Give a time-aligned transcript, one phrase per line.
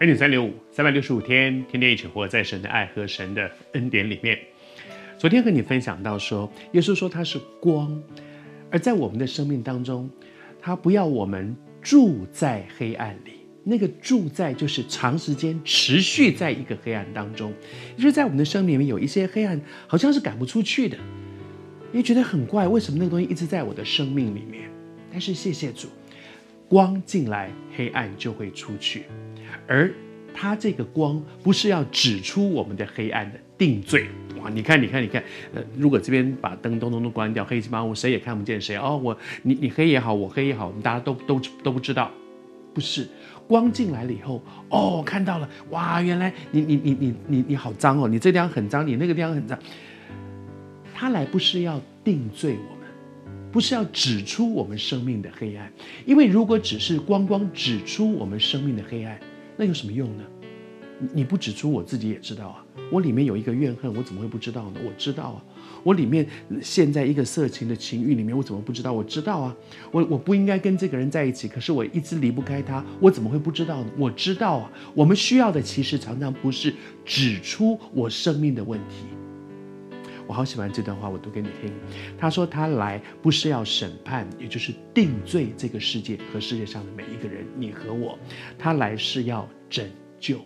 [0.00, 4.36] 恩典三六五，三百六十五天，天天一起活在神的爱和神的恩典里面。
[5.16, 8.02] 昨天和你分享到说，耶稣说他是光，
[8.72, 10.10] 而在我们的生命当中，
[10.60, 13.34] 他不要我们住在黑暗里。
[13.62, 17.54] 那个住在就是长时间持续在一个黑暗当中，
[17.96, 20.98] 就是在我们的生命里面有一些黑暗，好像是赶不出去的，
[21.92, 24.68] 也觉得很怪，为什么那个东西一直在我的生命里面？
[25.12, 25.86] 但是谢谢主，
[26.68, 29.04] 光进来，黑暗就会出去。
[29.66, 29.92] 而
[30.32, 34.06] 他这个光不是要指出我们的黑暗的定罪
[34.42, 34.50] 哇！
[34.50, 35.22] 你看，你看，你看，
[35.54, 39.00] 呃，如果这边把灯咚咚都关掉，黑漆麻乌，谁也看不见谁哦。
[39.02, 42.10] 我你你黑也好，我黑也好，我们大家都都都不知道，
[42.74, 43.06] 不是
[43.46, 46.02] 光进来了以后哦，看到了哇！
[46.02, 49.56] 原来你你你你你你好脏哦，你这地方很脏，你那个地方很脏。
[50.92, 52.88] 他来不是要定罪我们，
[53.52, 55.72] 不是要指出我们生命的黑暗，
[56.04, 59.16] 因为如果只是光光指出我们生命的黑暗。
[59.56, 60.24] 那有什么用呢？
[61.12, 62.64] 你不指出，我自己也知道啊。
[62.90, 64.80] 我里面有一个怨恨，我怎么会不知道呢？
[64.84, 65.44] 我知道啊。
[65.82, 66.26] 我里面
[66.62, 68.92] 陷在一个色情的情欲里面，我怎么不知道？
[68.92, 69.56] 我知道啊。
[69.90, 73.90] 我我不应该跟这个人在一起，可是我一直离不开他，我怎么会不知道呢？
[73.98, 74.70] 我知道啊。
[74.94, 76.72] 我们需要的其实常常不是
[77.04, 79.06] 指出我生命的问题。
[80.26, 81.70] 我好喜欢这段话，我读给你听。
[82.16, 88.18] 他说：“他来不是要审判，也就是定罪这个世界和世界上的每一个人，你和我。
[88.58, 89.86] 他来是要拯
[90.18, 90.40] 救，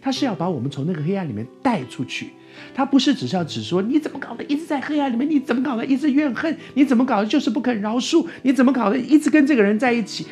[0.00, 2.30] 他是要把我们从那个黑暗里面带出去。
[2.72, 10.26] 他不是只是要指说你怎么搞的，一直在黑暗里面，你怎么搞的，一直怨恨，你怎么搞的，就是不肯饶恕，你怎么搞的，一直跟这个人在一起。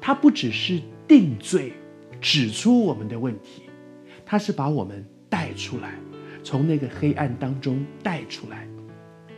[0.00, 1.72] 他不只是定罪，
[2.20, 3.62] 指出我们的问题，
[4.26, 5.92] 他是把我们带出来。”
[6.48, 8.66] 从那个黑暗当中带出来，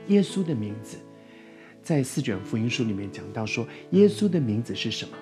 [0.07, 0.97] 耶稣的名字，
[1.83, 5.19] 在四卷福音书里面讲到说，耶稣的名字是什么？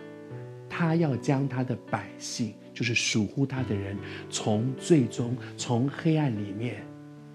[0.68, 3.96] 他要将他的百姓，就是属乎他的人，
[4.28, 6.84] 从最终从黑暗里面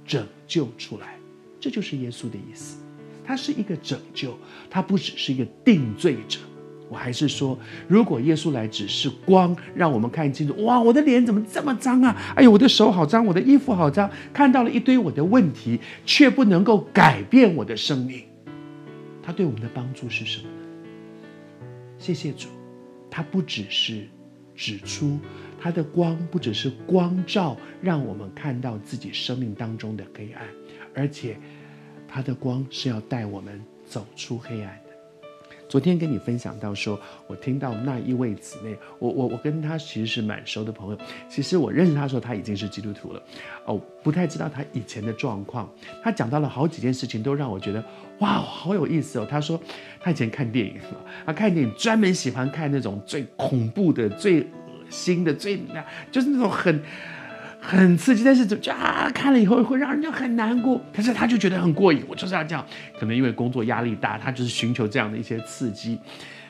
[0.05, 1.17] 拯救出来，
[1.59, 2.77] 这就是耶稣的意思。
[3.25, 4.37] 他是一个拯救，
[4.69, 6.37] 他不只是一个定罪者。
[6.93, 12.15] 还是说，如果耶稣来只是光，让我们看清楚，哇，我的脸怎么这么脏啊？
[12.35, 18.23] 哎呦，我的手好脏，我的衣服好脏，看到了一堆我的问题，却不能够改变我的生命，
[19.21, 21.67] 他对我们的帮助是什么呢？
[21.97, 22.47] 谢谢主，
[23.09, 24.07] 他不只是
[24.55, 25.17] 指出
[25.59, 30.45] 他的光，不只是光照，让我们看到自己生命当中的黑暗，
[30.93, 31.37] 而且
[32.07, 34.77] 他的光是要带我们走出黑暗。
[35.73, 40.97] 昨天跟你分享到说，我听到那一位姊妹，我我我跟她其实是蛮熟的朋友。
[41.27, 43.23] 其实我认识她的时候，她已经是基督徒了，
[43.65, 45.67] 哦，不太知道她以前的状况。
[46.03, 47.83] 她讲到了好几件事情，都让我觉得
[48.19, 49.25] 哇，好有意思哦。
[49.27, 49.59] 她说
[49.99, 50.75] 她以前看电影，
[51.25, 54.47] 他看电影专门喜欢看那种最恐怖的、最恶
[54.91, 55.59] 心的、最
[56.11, 56.79] 就是那种很。
[57.65, 60.81] 很刺激，但是就啊，看了以后会让人家很难过。
[60.93, 62.63] 可是他就觉得很过瘾，我就是要这样。
[62.99, 65.97] 可能因为工作压力大，他就是寻求这样的一些刺激。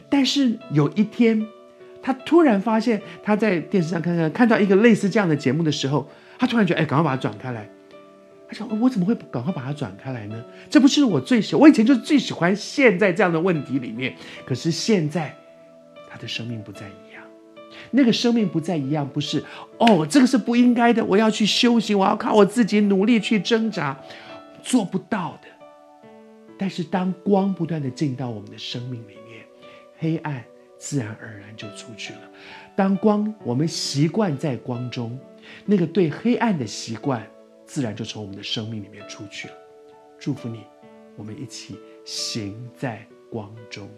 [0.10, 1.46] 但是有一天，
[2.02, 6.10] 他突然发现他在电视上看看看到一个类似这样的节目的时候，
[6.40, 7.70] 他突然觉得，哎，赶快把它转开来。
[8.48, 10.44] 他想，我怎么会赶快把它转开来呢？
[10.70, 14.16] 这不是我最喜，我以前就是最喜欢陷在这样的问题里面。
[14.46, 15.36] 可是现在，
[16.10, 16.92] 他的生命不在意。
[17.92, 19.44] 那个生命不再一样，不是
[19.78, 21.04] 哦，这个是不应该的。
[21.06, 24.00] 我要去修行，我要靠我自己努力去挣扎，
[24.62, 25.48] 做不到的。
[26.58, 29.46] 但是当光不断的进到我们的生命里面，
[29.98, 30.44] 黑暗
[30.78, 32.20] 自然而然就出去了。
[32.76, 35.20] 当光，我们习惯在光中，
[35.66, 37.28] 那个对黑暗的习惯，
[37.66, 39.54] 自然就从我们的生命里面出去了。
[40.18, 40.62] 祝福你，
[41.18, 43.90] 我们一起行在光中。